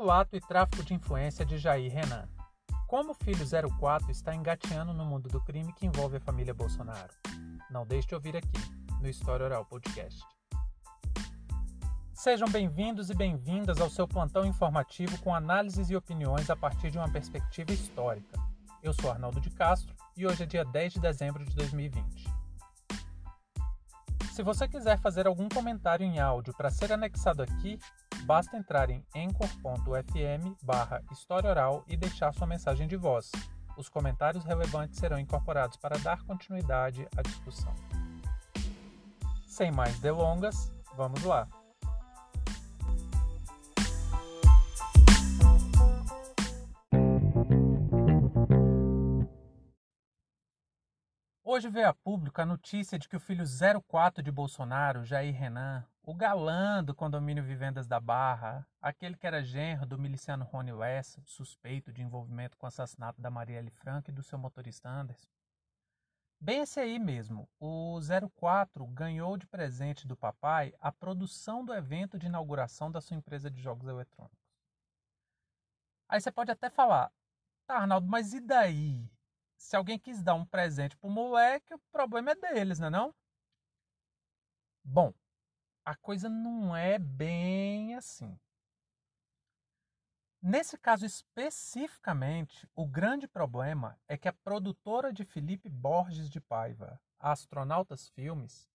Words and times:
Peculato 0.00 0.34
e 0.34 0.40
tráfico 0.40 0.82
de 0.82 0.94
influência 0.94 1.44
de 1.44 1.58
Jair 1.58 1.92
Renan. 1.92 2.26
Como 2.86 3.10
o 3.10 3.14
filho 3.14 3.44
04 3.78 4.10
está 4.10 4.34
engateando 4.34 4.94
no 4.94 5.04
mundo 5.04 5.28
do 5.28 5.42
crime 5.42 5.74
que 5.74 5.84
envolve 5.84 6.16
a 6.16 6.20
família 6.20 6.54
Bolsonaro? 6.54 7.12
Não 7.70 7.84
deixe 7.84 8.08
de 8.08 8.14
ouvir 8.14 8.34
aqui, 8.34 8.48
no 8.98 9.06
História 9.06 9.44
Oral 9.44 9.66
Podcast. 9.66 10.18
Sejam 12.14 12.48
bem-vindos 12.48 13.10
e 13.10 13.14
bem-vindas 13.14 13.78
ao 13.78 13.90
seu 13.90 14.08
plantão 14.08 14.46
informativo 14.46 15.20
com 15.20 15.34
análises 15.34 15.90
e 15.90 15.96
opiniões 15.96 16.48
a 16.48 16.56
partir 16.56 16.90
de 16.90 16.96
uma 16.96 17.12
perspectiva 17.12 17.70
histórica. 17.70 18.40
Eu 18.82 18.94
sou 18.94 19.10
Arnaldo 19.10 19.38
de 19.38 19.50
Castro 19.50 19.94
e 20.16 20.26
hoje 20.26 20.44
é 20.44 20.46
dia 20.46 20.64
10 20.64 20.94
de 20.94 21.00
dezembro 21.00 21.44
de 21.44 21.54
2020. 21.54 22.26
Se 24.32 24.42
você 24.42 24.66
quiser 24.66 24.98
fazer 24.98 25.26
algum 25.26 25.50
comentário 25.50 26.06
em 26.06 26.18
áudio 26.18 26.54
para 26.56 26.70
ser 26.70 26.90
anexado 26.90 27.42
aqui, 27.42 27.78
basta 28.24 28.56
entrar 28.56 28.90
em 28.90 29.04
anchor.fm 29.14 30.54
barra 30.62 31.02
História 31.10 31.50
Oral 31.50 31.84
e 31.86 31.96
deixar 31.96 32.32
sua 32.32 32.46
mensagem 32.46 32.86
de 32.86 32.96
voz. 32.96 33.30
Os 33.76 33.88
comentários 33.88 34.44
relevantes 34.44 34.98
serão 34.98 35.18
incorporados 35.18 35.76
para 35.76 35.98
dar 35.98 36.22
continuidade 36.22 37.08
à 37.16 37.22
discussão. 37.22 37.74
Sem 39.46 39.70
mais 39.70 39.98
delongas, 40.00 40.72
vamos 40.96 41.22
lá! 41.22 41.48
Hoje 51.52 51.68
veio 51.68 51.88
a 51.88 51.92
público 51.92 52.40
a 52.40 52.46
notícia 52.46 52.96
de 52.96 53.08
que 53.08 53.16
o 53.16 53.20
filho 53.20 53.44
04 53.88 54.22
de 54.22 54.30
Bolsonaro, 54.30 55.04
Jair 55.04 55.34
Renan, 55.34 55.84
o 56.02 56.14
galã 56.14 56.82
do 56.82 56.94
condomínio 56.94 57.44
Vivendas 57.44 57.86
da 57.86 58.00
Barra, 58.00 58.66
aquele 58.80 59.16
que 59.16 59.26
era 59.26 59.42
genro 59.42 59.86
do 59.86 59.98
miliciano 59.98 60.44
Rony 60.44 60.72
Lessa, 60.72 61.22
suspeito 61.24 61.92
de 61.92 62.02
envolvimento 62.02 62.56
com 62.56 62.66
o 62.66 62.68
assassinato 62.68 63.20
da 63.20 63.30
Marielle 63.30 63.70
Franco 63.70 64.10
e 64.10 64.12
do 64.12 64.22
seu 64.22 64.38
motorista 64.38 64.88
Anderson. 64.88 65.28
Bem 66.40 66.62
esse 66.62 66.80
aí 66.80 66.98
mesmo, 66.98 67.48
o 67.58 67.98
04 68.34 68.86
ganhou 68.86 69.36
de 69.36 69.46
presente 69.46 70.06
do 70.06 70.16
papai 70.16 70.72
a 70.80 70.90
produção 70.90 71.64
do 71.64 71.74
evento 71.74 72.18
de 72.18 72.26
inauguração 72.26 72.90
da 72.90 73.00
sua 73.00 73.16
empresa 73.16 73.50
de 73.50 73.60
jogos 73.60 73.86
eletrônicos. 73.86 74.38
Aí 76.08 76.20
você 76.20 76.32
pode 76.32 76.50
até 76.50 76.70
falar, 76.70 77.12
tá 77.66 77.76
Arnaldo, 77.76 78.08
mas 78.08 78.32
e 78.32 78.40
daí? 78.40 79.08
se 79.60 79.76
alguém 79.76 79.98
quis 79.98 80.22
dar 80.22 80.34
um 80.34 80.44
presente 80.44 80.96
pro 80.96 81.10
moleque, 81.10 81.74
o 81.74 81.78
problema 81.92 82.32
é 82.32 82.34
deles, 82.34 82.78
não 82.78 82.86
é 82.86 82.90
não? 82.90 83.14
Bom, 84.82 85.12
a 85.84 85.94
coisa 85.94 86.28
não 86.28 86.76
é 86.76 86.98
bem 86.98 87.94
assim. 87.94 88.38
Nesse 90.42 90.78
caso 90.78 91.04
especificamente, 91.04 92.66
o 92.74 92.86
grande 92.86 93.28
problema 93.28 93.98
é 94.08 94.16
que 94.16 94.26
a 94.26 94.32
produtora 94.32 95.12
de 95.12 95.24
Felipe 95.24 95.68
Borges 95.68 96.30
de 96.30 96.40
Paiva, 96.40 96.98
a 97.18 97.32
Astronautas 97.32 98.08
Filmes, 98.08 98.66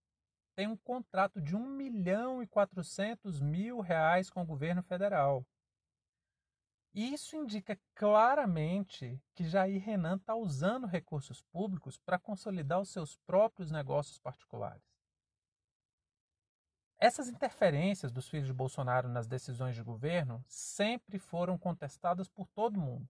tem 0.55 0.67
um 0.67 0.77
contrato 0.77 1.41
de 1.41 1.55
1 1.55 1.65
milhão 1.65 2.41
e 2.41 2.47
400 2.47 3.41
mil 3.41 3.81
reais 3.81 4.29
com 4.29 4.41
o 4.43 4.45
governo 4.45 4.83
federal. 4.83 5.45
Isso 6.93 7.35
indica 7.35 7.77
claramente 7.93 9.21
que 9.33 9.43
Jair 9.43 9.83
Renan 9.83 10.15
está 10.15 10.33
usando 10.33 10.87
recursos 10.87 11.41
públicos 11.51 11.97
para 11.97 12.17
consolidar 12.17 12.79
os 12.79 12.89
seus 12.89 13.17
próprios 13.17 13.69
negócios 13.69 14.17
particulares. 14.17 14.94
Essas 17.05 17.29
interferências 17.29 18.11
dos 18.11 18.27
filhos 18.27 18.47
de 18.47 18.53
Bolsonaro 18.53 19.07
nas 19.07 19.27
decisões 19.27 19.75
de 19.75 19.83
governo 19.83 20.43
sempre 20.47 21.19
foram 21.19 21.55
contestadas 21.55 22.27
por 22.27 22.47
todo 22.47 22.81
mundo, 22.81 23.07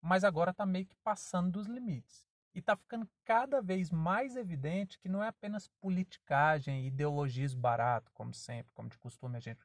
mas 0.00 0.24
agora 0.24 0.50
está 0.50 0.66
meio 0.66 0.84
que 0.84 0.96
passando 0.96 1.52
dos 1.52 1.68
limites. 1.68 2.28
E 2.52 2.58
está 2.58 2.74
ficando 2.74 3.08
cada 3.24 3.62
vez 3.62 3.88
mais 3.92 4.34
evidente 4.34 4.98
que 4.98 5.08
não 5.08 5.22
é 5.22 5.28
apenas 5.28 5.68
politicagem 5.80 6.80
e 6.80 6.86
ideologismo 6.88 7.60
barato, 7.60 8.10
como 8.12 8.34
sempre, 8.34 8.72
como 8.74 8.88
de 8.88 8.98
costume 8.98 9.36
a 9.36 9.40
gente 9.40 9.64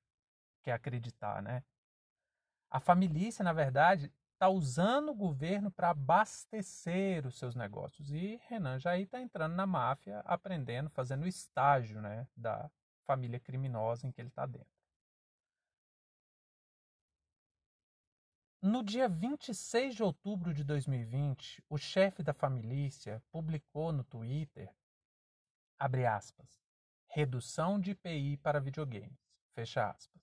quer 0.61 0.73
acreditar, 0.73 1.41
né? 1.41 1.63
A 2.69 2.79
família, 2.79 3.31
na 3.39 3.51
verdade, 3.51 4.13
está 4.33 4.47
usando 4.47 5.09
o 5.09 5.15
governo 5.15 5.71
para 5.71 5.89
abastecer 5.89 7.25
os 7.25 7.35
seus 7.35 7.55
negócios. 7.55 8.11
E 8.11 8.39
Renan 8.47 8.77
Jair 8.77 9.05
está 9.05 9.19
entrando 9.19 9.55
na 9.55 9.65
máfia, 9.65 10.19
aprendendo, 10.19 10.87
fazendo 10.91 11.27
estágio 11.27 11.99
né, 11.99 12.27
da 12.37 12.69
família 13.01 13.39
criminosa 13.39 14.07
em 14.07 14.11
que 14.11 14.21
ele 14.21 14.29
está 14.29 14.45
dentro. 14.45 14.81
No 18.61 18.83
dia 18.83 19.09
26 19.09 19.95
de 19.95 20.03
outubro 20.03 20.53
de 20.53 20.63
2020, 20.63 21.63
o 21.67 21.79
chefe 21.79 22.21
da 22.21 22.31
família 22.31 23.23
publicou 23.31 23.91
no 23.91 24.03
Twitter, 24.03 24.71
abre 25.79 26.05
aspas, 26.05 26.61
redução 27.07 27.79
de 27.79 27.89
IPI 27.91 28.37
para 28.37 28.59
videogames, 28.59 29.17
fecha 29.55 29.89
aspas. 29.89 30.21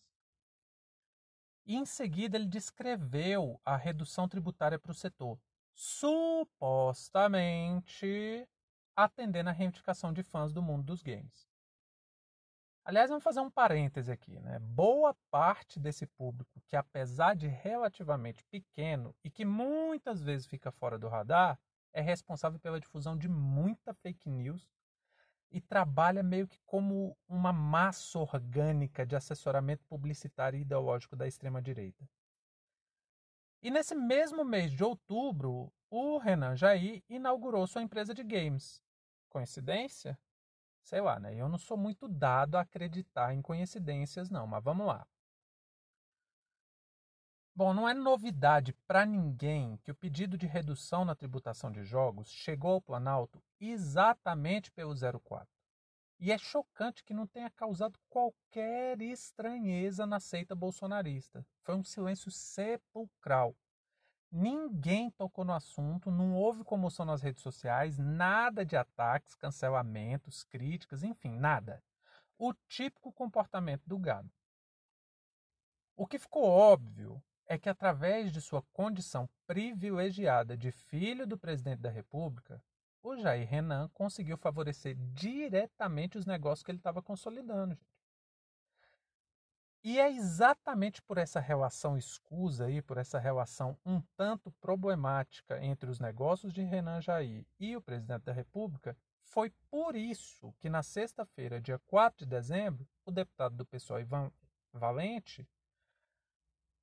E 1.66 1.75
em 1.75 1.84
seguida 1.84 2.37
ele 2.37 2.47
descreveu 2.47 3.60
a 3.65 3.77
redução 3.77 4.28
tributária 4.28 4.78
para 4.78 4.93
o 4.93 4.95
setor, 4.95 5.37
supostamente 5.75 8.49
atendendo 8.95 9.50
à 9.50 9.53
reivindicação 9.53 10.12
de 10.12 10.22
fãs 10.22 10.53
do 10.53 10.62
mundo 10.62 10.84
dos 10.84 11.03
games. 11.03 11.49
Aliás, 12.88 13.10
vamos 13.10 13.22
fazer 13.22 13.41
um 13.41 13.50
parêntese 13.50 14.10
aqui, 14.10 14.41
né? 14.41 14.59
Boa 14.60 15.15
parte 15.31 15.78
desse 15.78 16.06
público, 16.06 16.59
que 16.66 16.75
apesar 16.75 17.37
de 17.37 17.47
relativamente 17.47 18.43
pequeno 18.44 19.15
e 19.22 19.28
que 19.28 19.44
muitas 19.44 20.22
vezes 20.22 20.47
fica 20.47 20.72
fora 20.72 20.98
do 20.98 21.06
radar, 21.06 21.60
é 21.93 22.00
responsável 22.00 22.59
pela 22.59 22.81
difusão 22.81 23.15
de 23.15 23.28
muita 23.28 23.93
fake 23.93 24.31
news 24.31 24.66
e 25.50 25.60
trabalha 25.60 26.22
meio 26.22 26.48
que 26.48 26.59
como 26.65 27.15
uma 27.28 27.53
massa 27.53 28.21
orgânica 28.21 29.04
de 29.04 29.15
assessoramento 29.15 29.84
publicitário 29.84 30.59
e 30.59 30.62
ideológico 30.62 31.15
da 31.15 31.27
extrema-direita. 31.27 32.09
E 33.62 33.71
nesse 33.71 33.94
mesmo 33.94 34.47
mês 34.47 34.72
de 34.72 34.82
outubro, 34.82 35.71
o 35.91 36.16
Renan 36.16 36.56
Jair 36.56 37.03
inaugurou 37.06 37.66
sua 37.66 37.82
empresa 37.82 38.15
de 38.15 38.25
games. 38.25 38.82
Coincidência? 39.28 40.19
Sei 40.83 41.00
lá, 41.00 41.19
né? 41.21 41.34
Eu 41.34 41.49
não 41.49 41.59
sou 41.59 41.77
muito 41.77 42.09
dado 42.09 42.56
a 42.56 42.62
acreditar 42.62 43.34
em 43.34 43.43
coincidências, 43.43 44.31
não, 44.31 44.47
mas 44.47 44.62
vamos 44.62 44.87
lá. 44.87 45.06
Bom, 47.59 47.75
não 47.75 47.89
é 47.89 47.93
novidade 47.93 48.72
para 48.87 49.05
ninguém 49.05 49.78
que 49.78 49.91
o 49.91 49.94
pedido 49.94 50.39
de 50.39 50.47
redução 50.47 51.05
na 51.05 51.16
tributação 51.16 51.72
de 51.72 51.83
jogos 51.83 52.31
chegou 52.31 52.75
ao 52.75 52.81
Planalto 52.81 53.43
exatamente 53.59 54.71
pelo 54.71 54.94
04. 54.94 55.49
E 56.21 56.31
é 56.31 56.39
chocante 56.39 57.03
que 57.03 57.12
não 57.12 57.27
tenha 57.27 57.50
causado 57.50 57.99
qualquer 58.09 59.03
estranheza 59.03 60.06
na 60.06 60.21
seita 60.21 60.55
bolsonarista. 60.55 61.45
Foi 61.65 61.75
um 61.75 61.83
silêncio 61.83 62.31
sepulcral. 62.31 63.56
Ninguém 64.31 65.11
tocou 65.11 65.44
no 65.44 65.55
assunto, 65.55 66.11
não 66.11 66.34
houve 66.34 66.62
comoção 66.62 67.06
nas 67.06 67.22
redes 67.22 67.43
sociais, 67.43 67.97
nada 67.97 68.65
de 68.65 68.77
ataques, 68.77 69.34
cancelamentos, 69.34 70.44
críticas, 70.44 71.03
enfim, 71.03 71.31
nada. 71.31 71.83
O 72.39 72.53
típico 72.69 73.11
comportamento 73.11 73.83
do 73.87 73.99
gado. 73.99 74.31
O 75.97 76.06
que 76.06 76.19
ficou 76.19 76.44
óbvio 76.44 77.22
é 77.47 77.59
que, 77.59 77.69
através 77.69 78.31
de 78.31 78.41
sua 78.41 78.62
condição 78.72 79.28
privilegiada 79.47 80.56
de 80.56 80.71
filho 80.71 81.27
do 81.27 81.39
presidente 81.39 81.81
da 81.81 81.91
República, 81.91 82.62
o 83.03 83.16
Jair 83.16 83.49
Renan 83.49 83.89
conseguiu 83.95 84.37
favorecer 84.37 84.95
diretamente 85.15 86.19
os 86.19 86.27
negócios 86.27 86.63
que 86.63 86.71
ele 86.71 86.78
estava 86.78 87.03
consolidando. 87.03 87.74
Gente. 87.74 87.97
E 89.84 89.98
é 89.98 90.10
exatamente 90.10 91.01
por 91.03 91.19
essa 91.19 91.39
relação 91.39 91.97
escusa 91.97 92.66
aí, 92.66 92.83
por 92.83 92.98
essa 92.98 93.19
relação 93.19 93.78
um 93.86 94.01
tanto 94.16 94.51
problemática 94.60 95.63
entre 95.65 95.89
os 95.89 96.01
negócios 96.01 96.53
de 96.53 96.63
Renan 96.63 97.01
Jair 97.01 97.47
e 97.60 97.77
o 97.77 97.80
presidente 97.80 98.25
da 98.25 98.33
República, 98.33 98.97
foi 99.22 99.51
por 99.71 99.95
isso 99.95 100.53
que 100.59 100.69
na 100.69 100.83
sexta-feira, 100.83 101.60
dia 101.60 101.78
4 101.86 102.25
de 102.25 102.30
dezembro, 102.30 102.86
o 103.04 103.13
deputado 103.13 103.57
do 103.57 103.66
PSOL 103.66 104.01
Ivan 104.01 104.33
Valente 104.72 105.47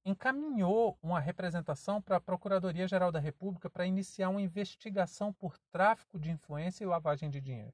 encaminhou 0.06 0.98
uma 1.02 1.20
representação 1.20 2.00
para 2.02 2.18
a 2.18 2.22
Procuradoria-Geral 2.22 3.12
da 3.12 3.20
República 3.20 3.70
para 3.70 3.88
iniciar 3.88 4.30
uma 4.30 4.42
investigação 4.42 5.34
por 5.34 5.58
tráfico 5.72 6.20
de 6.20 6.30
influência 6.30 6.84
e 6.84 6.88
lavagem 6.88 7.30
de 7.30 7.42
dinheiro. 7.42 7.74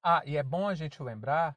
Ah, 0.00 0.22
e 0.24 0.36
é 0.36 0.42
bom 0.42 0.68
a 0.68 0.74
gente 0.76 1.02
lembrar 1.02 1.56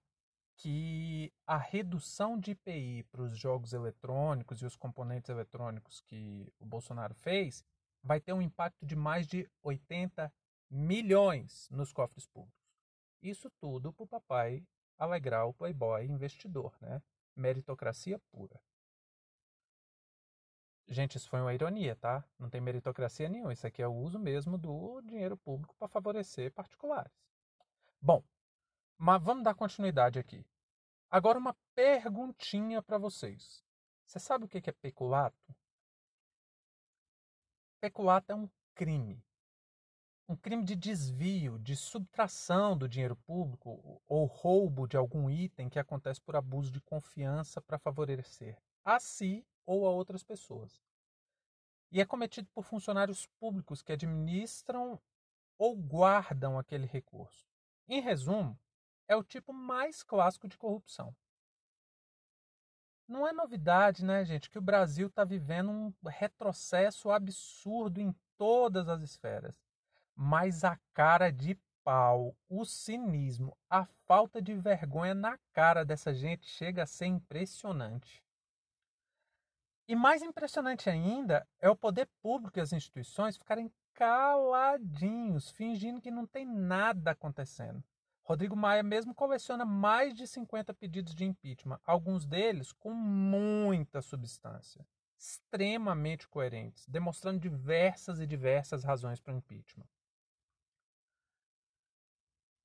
que 0.61 1.33
a 1.47 1.57
redução 1.57 2.39
de 2.39 2.51
IPI 2.51 3.03
para 3.11 3.23
os 3.23 3.35
jogos 3.35 3.73
eletrônicos 3.73 4.61
e 4.61 4.65
os 4.65 4.75
componentes 4.75 5.27
eletrônicos 5.27 6.01
que 6.01 6.53
o 6.59 6.65
Bolsonaro 6.65 7.15
fez 7.15 7.65
vai 8.03 8.19
ter 8.19 8.31
um 8.31 8.41
impacto 8.41 8.85
de 8.85 8.95
mais 8.95 9.25
de 9.25 9.49
80 9.63 10.31
milhões 10.69 11.67
nos 11.71 11.91
cofres 11.91 12.27
públicos. 12.27 12.61
Isso 13.23 13.49
tudo 13.59 13.91
para 13.91 14.03
o 14.03 14.07
papai 14.07 14.63
alegrar 14.99 15.47
o 15.47 15.53
playboy 15.53 16.05
investidor, 16.05 16.77
né? 16.79 17.01
Meritocracia 17.35 18.19
pura. 18.31 18.61
Gente, 20.87 21.17
isso 21.17 21.29
foi 21.29 21.41
uma 21.41 21.55
ironia, 21.55 21.95
tá? 21.95 22.23
Não 22.37 22.51
tem 22.51 22.61
meritocracia 22.61 23.27
nenhuma. 23.29 23.53
Isso 23.53 23.65
aqui 23.65 23.81
é 23.81 23.87
o 23.87 23.95
uso 23.95 24.19
mesmo 24.19 24.59
do 24.59 25.01
dinheiro 25.01 25.35
público 25.37 25.75
para 25.79 25.87
favorecer 25.87 26.51
particulares. 26.53 27.11
Bom, 27.99 28.23
mas 28.95 29.23
vamos 29.23 29.43
dar 29.43 29.55
continuidade 29.55 30.19
aqui. 30.19 30.45
Agora 31.11 31.37
uma 31.37 31.53
perguntinha 31.75 32.81
para 32.81 32.97
vocês. 32.97 33.61
Você 34.05 34.17
sabe 34.17 34.45
o 34.45 34.47
que 34.47 34.69
é 34.69 34.71
peculato? 34.71 35.53
Peculato 37.81 38.31
é 38.31 38.35
um 38.35 38.49
crime. 38.73 39.21
Um 40.29 40.37
crime 40.37 40.63
de 40.63 40.73
desvio, 40.73 41.59
de 41.59 41.75
subtração 41.75 42.77
do 42.77 42.87
dinheiro 42.87 43.17
público 43.17 44.01
ou 44.07 44.25
roubo 44.25 44.87
de 44.87 44.95
algum 44.95 45.29
item 45.29 45.69
que 45.69 45.77
acontece 45.77 46.21
por 46.21 46.37
abuso 46.37 46.71
de 46.71 46.79
confiança 46.79 47.59
para 47.59 47.77
favorecer 47.77 48.57
a 48.85 48.97
si 48.97 49.45
ou 49.65 49.85
a 49.85 49.91
outras 49.91 50.23
pessoas. 50.23 50.81
E 51.91 51.99
é 51.99 52.05
cometido 52.05 52.47
por 52.53 52.63
funcionários 52.63 53.27
públicos 53.37 53.81
que 53.81 53.91
administram 53.91 54.97
ou 55.57 55.75
guardam 55.75 56.57
aquele 56.57 56.85
recurso. 56.85 57.45
Em 57.85 57.99
resumo, 57.99 58.57
é 59.11 59.15
o 59.15 59.23
tipo 59.23 59.51
mais 59.51 60.03
clássico 60.03 60.47
de 60.47 60.57
corrupção. 60.57 61.13
Não 63.05 63.27
é 63.27 63.33
novidade, 63.33 64.05
né, 64.05 64.23
gente, 64.23 64.49
que 64.49 64.57
o 64.57 64.61
Brasil 64.61 65.07
está 65.07 65.25
vivendo 65.25 65.69
um 65.69 65.93
retrocesso 66.07 67.11
absurdo 67.11 67.99
em 67.99 68.15
todas 68.37 68.87
as 68.87 69.01
esferas. 69.01 69.61
Mas 70.15 70.63
a 70.63 70.79
cara 70.93 71.29
de 71.29 71.59
pau, 71.83 72.33
o 72.47 72.63
cinismo, 72.63 73.57
a 73.69 73.85
falta 74.07 74.41
de 74.41 74.55
vergonha 74.55 75.13
na 75.13 75.37
cara 75.51 75.83
dessa 75.83 76.13
gente 76.13 76.47
chega 76.47 76.83
a 76.83 76.87
ser 76.87 77.07
impressionante. 77.07 78.23
E 79.89 79.93
mais 79.93 80.21
impressionante 80.21 80.89
ainda 80.89 81.45
é 81.59 81.69
o 81.69 81.75
poder 81.75 82.07
público 82.21 82.59
e 82.59 82.61
as 82.61 82.71
instituições 82.71 83.35
ficarem 83.35 83.69
caladinhos, 83.93 85.51
fingindo 85.51 85.99
que 85.99 86.09
não 86.09 86.25
tem 86.25 86.45
nada 86.45 87.11
acontecendo. 87.11 87.83
Rodrigo 88.23 88.55
Maia 88.55 88.83
mesmo 88.83 89.13
coleciona 89.13 89.65
mais 89.65 90.13
de 90.13 90.27
50 90.27 90.73
pedidos 90.73 91.13
de 91.15 91.25
impeachment, 91.25 91.79
alguns 91.83 92.25
deles 92.25 92.71
com 92.71 92.93
muita 92.93 94.01
substância, 94.01 94.85
extremamente 95.17 96.27
coerentes, 96.27 96.85
demonstrando 96.87 97.39
diversas 97.39 98.19
e 98.19 98.27
diversas 98.27 98.83
razões 98.83 99.19
para 99.19 99.33
o 99.33 99.37
impeachment. 99.37 99.87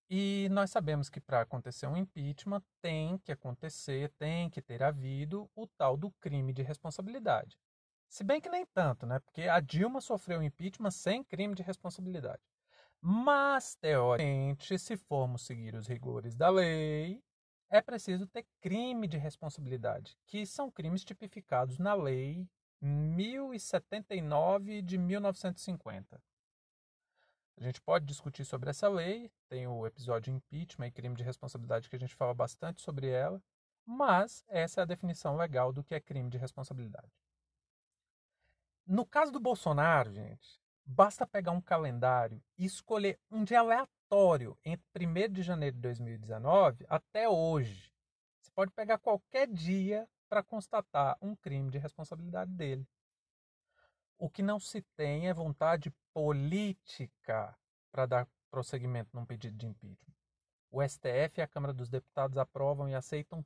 E 0.09 0.49
nós 0.53 0.71
sabemos 0.71 1.09
que 1.09 1.21
para 1.21 1.41
acontecer 1.41 1.87
um 1.87 1.97
impeachment 1.97 2.63
tem 2.81 3.19
que 3.19 3.33
acontecer, 3.33 4.11
tem 4.11 4.49
que 4.49 4.63
ter 4.63 4.83
havido 4.83 5.51
o 5.55 5.67
tal 5.67 5.97
do 5.97 6.13
crime 6.13 6.53
de 6.53 6.63
responsabilidade. 6.63 7.59
Se 8.09 8.23
bem 8.23 8.41
que 8.41 8.49
nem 8.49 8.65
tanto, 8.67 9.05
né? 9.05 9.19
Porque 9.19 9.43
a 9.43 9.59
Dilma 9.59 10.01
sofreu 10.01 10.43
impeachment 10.43 10.93
sem 10.93 11.25
crime 11.25 11.57
de 11.57 11.63
responsabilidade. 11.63 12.41
Mas, 13.09 13.77
teoricamente, 13.77 14.77
se 14.81 14.97
formos 14.97 15.43
seguir 15.43 15.77
os 15.77 15.87
rigores 15.87 16.35
da 16.35 16.49
lei, 16.49 17.23
é 17.71 17.81
preciso 17.81 18.27
ter 18.27 18.45
crime 18.61 19.07
de 19.07 19.17
responsabilidade, 19.17 20.19
que 20.27 20.45
são 20.45 20.73
crimes 20.73 21.05
tipificados 21.05 21.79
na 21.79 21.95
Lei 21.95 22.51
1079 22.81 24.83
de 24.83 24.99
1950. 24.99 26.21
A 27.57 27.63
gente 27.63 27.81
pode 27.81 28.05
discutir 28.05 28.45
sobre 28.45 28.71
essa 28.71 28.89
lei, 28.89 29.31
tem 29.49 29.69
o 29.69 29.87
episódio 29.87 30.35
impeachment 30.35 30.89
e 30.89 30.91
crime 30.91 31.15
de 31.15 31.23
responsabilidade 31.23 31.89
que 31.89 31.95
a 31.95 32.01
gente 32.01 32.17
fala 32.17 32.35
bastante 32.35 32.83
sobre 32.83 33.09
ela, 33.09 33.41
mas 33.85 34.45
essa 34.49 34.81
é 34.81 34.83
a 34.83 34.85
definição 34.85 35.37
legal 35.37 35.73
do 35.73 35.85
que 35.85 35.95
é 35.95 36.01
crime 36.01 36.29
de 36.29 36.39
responsabilidade. 36.39 37.13
No 38.85 39.07
caso 39.07 39.31
do 39.31 39.39
Bolsonaro, 39.39 40.13
gente, 40.13 40.61
basta 40.87 41.27
pegar 41.27 41.51
um 41.51 41.61
calendário 41.61 42.41
e 42.57 42.65
escolher 42.65 43.19
um 43.31 43.43
dia 43.43 43.61
aleatório 43.61 44.57
entre 44.65 45.07
1 45.07 45.33
de 45.33 45.43
janeiro 45.43 45.75
de 45.75 45.83
2019 45.83 46.87
até 46.89 47.29
hoje. 47.29 47.93
Você 48.41 48.51
pode 48.55 48.71
pegar 48.71 48.99
qualquer 48.99 49.49
dia 49.49 50.09
para 50.29 50.43
constatar 50.43 51.19
um 51.21 51.35
crime 51.35 51.71
de 51.71 51.79
responsabilidade 51.79 52.53
dele. 52.53 52.87
O 54.17 54.31
que 54.31 54.43
não 54.43 54.59
se 54.61 54.81
tem 54.97 55.29
é 55.29 55.35
vontade 55.35 55.93
política 56.15 57.55
para 57.91 58.07
dar 58.07 58.29
prosseguimento 58.51 59.11
num 59.13 59.27
pedido 59.27 59.57
de 59.57 59.67
impeachment. 59.67 60.15
O 60.71 60.83
STF 60.83 61.39
e 61.39 61.43
a 61.43 61.49
Câmara 61.49 61.75
dos 61.75 61.89
Deputados 61.89 62.39
aprovam 62.39 62.89
e 62.89 62.95
aceitam 62.95 63.45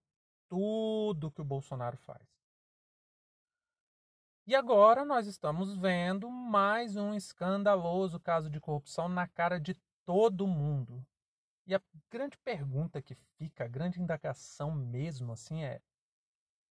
tudo 0.48 1.30
que 1.30 1.40
o 1.40 1.44
Bolsonaro 1.44 1.96
faz. 1.96 2.39
E 4.46 4.54
agora 4.54 5.04
nós 5.04 5.26
estamos 5.26 5.76
vendo 5.76 6.30
mais 6.30 6.96
um 6.96 7.14
escandaloso 7.14 8.18
caso 8.18 8.50
de 8.50 8.58
corrupção 8.58 9.08
na 9.08 9.28
cara 9.28 9.60
de 9.60 9.74
todo 10.04 10.46
mundo. 10.46 11.06
E 11.66 11.74
a 11.74 11.80
grande 12.10 12.36
pergunta 12.38 13.02
que 13.02 13.14
fica, 13.14 13.64
a 13.64 13.68
grande 13.68 14.00
indagação 14.00 14.72
mesmo 14.72 15.32
assim 15.32 15.62
é: 15.62 15.80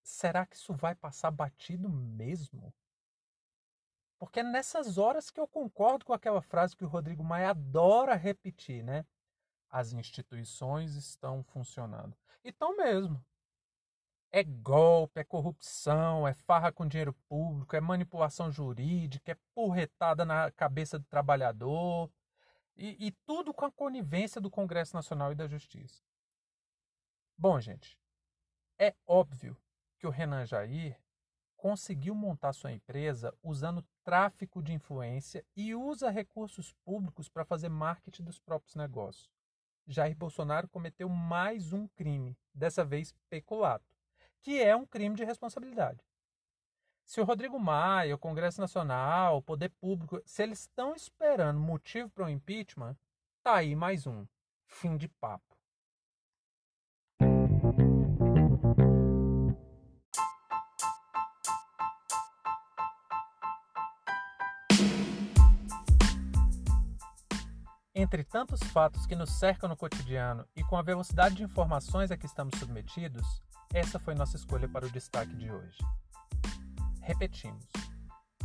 será 0.01 0.45
que 0.45 0.55
isso 0.55 0.73
vai 0.73 0.95
passar 0.95 1.31
batido 1.31 1.87
mesmo? 1.87 2.73
Porque 4.17 4.41
é 4.41 4.43
nessas 4.43 4.97
horas 4.97 5.29
que 5.29 5.39
eu 5.39 5.47
concordo 5.47 6.03
com 6.03 6.11
aquela 6.11 6.41
frase 6.41 6.75
que 6.75 6.83
o 6.83 6.89
Rodrigo 6.89 7.23
Maia 7.23 7.51
adora 7.51 8.15
repetir, 8.15 8.83
né? 8.83 9.05
As 9.69 9.93
instituições 9.93 10.95
estão 10.95 11.43
funcionando. 11.43 12.17
E 12.43 12.49
estão 12.49 12.75
mesmo. 12.75 13.23
É 14.31 14.43
golpe, 14.43 15.19
é 15.19 15.23
corrupção, 15.23 16.27
é 16.27 16.33
farra 16.33 16.71
com 16.71 16.87
dinheiro 16.87 17.13
público, 17.27 17.75
é 17.75 17.81
manipulação 17.81 18.51
jurídica, 18.51 19.31
é 19.31 19.37
porretada 19.55 20.23
na 20.23 20.51
cabeça 20.51 20.99
do 20.99 21.05
trabalhador. 21.05 22.11
E, 22.75 23.07
e 23.07 23.11
tudo 23.25 23.53
com 23.53 23.65
a 23.65 23.71
conivência 23.71 24.39
do 24.39 24.49
Congresso 24.49 24.95
Nacional 24.95 25.31
e 25.31 25.35
da 25.35 25.47
Justiça. 25.47 26.01
Bom, 27.37 27.59
gente, 27.59 27.97
é 28.77 28.95
óbvio 29.05 29.57
que 29.97 30.05
o 30.05 30.09
Renan 30.11 30.45
Jair 30.45 30.97
conseguiu 31.57 32.15
montar 32.15 32.53
sua 32.53 32.71
empresa 32.71 33.33
usando 33.43 33.85
tráfico 34.03 34.63
de 34.63 34.73
influência 34.73 35.45
e 35.55 35.75
usa 35.75 36.09
recursos 36.09 36.71
públicos 36.85 37.27
para 37.27 37.43
fazer 37.43 37.67
marketing 37.67 38.23
dos 38.23 38.39
próprios 38.39 38.75
negócios. 38.75 39.29
Jair 39.85 40.15
Bolsonaro 40.15 40.69
cometeu 40.69 41.09
mais 41.09 41.73
um 41.73 41.87
crime, 41.87 42.37
dessa 42.53 42.85
vez 42.85 43.13
peculato, 43.29 43.85
que 44.41 44.61
é 44.61 44.75
um 44.75 44.85
crime 44.85 45.15
de 45.15 45.23
responsabilidade. 45.23 46.03
Se 47.05 47.19
o 47.19 47.23
Rodrigo 47.23 47.59
Maia, 47.59 48.13
o 48.13 48.19
Congresso 48.19 48.61
Nacional, 48.61 49.37
o 49.37 49.41
Poder 49.41 49.69
Público, 49.81 50.21
se 50.25 50.43
eles 50.43 50.59
estão 50.59 50.93
esperando 50.93 51.59
motivo 51.59 52.09
para 52.09 52.25
o 52.25 52.29
impeachment, 52.29 52.95
tá 53.43 53.55
aí 53.55 53.75
mais 53.75 54.05
um. 54.05 54.27
Fim 54.67 54.95
de 54.95 55.07
papo. 55.07 55.57
Entre 67.95 68.23
tantos 68.23 68.61
fatos 68.71 69.05
que 69.05 69.15
nos 69.15 69.31
cercam 69.39 69.67
no 69.67 69.75
cotidiano 69.75 70.47
e 70.55 70.63
com 70.63 70.77
a 70.77 70.81
velocidade 70.81 71.35
de 71.35 71.43
informações 71.43 72.11
a 72.11 72.17
que 72.17 72.27
estamos 72.27 72.57
submetidos, 72.57 73.41
essa 73.73 73.99
foi 73.99 74.15
nossa 74.15 74.35
escolha 74.35 74.67
para 74.67 74.85
o 74.85 74.91
destaque 74.91 75.35
de 75.35 75.51
hoje. 75.51 75.77
Repetimos. 77.01 77.65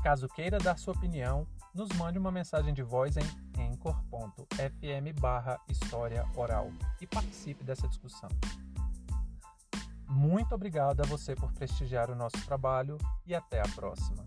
Caso 0.03 0.29
queira 0.29 0.59
dar 0.59 0.79
sua 0.79 0.93
opinião, 0.93 1.47
nos 1.75 1.89
mande 1.97 2.19
uma 2.19 2.31
mensagem 2.31 2.75
de 2.75 2.83
voz 2.83 3.17
em 3.17 3.25
anchor.fm 3.59 5.21
barra 5.21 5.59
história 5.69 6.27
oral 6.37 6.71
e 7.01 7.07
participe 7.07 7.65
dessa 7.65 7.89
discussão. 7.89 8.29
Muito 10.09 10.55
obrigado 10.55 11.01
a 11.01 11.07
você 11.07 11.35
por 11.35 11.53
prestigiar 11.53 12.11
o 12.11 12.15
nosso 12.15 12.37
trabalho 12.45 12.99
e 13.27 13.35
até 13.35 13.61
a 13.61 13.69
próxima. 13.75 14.27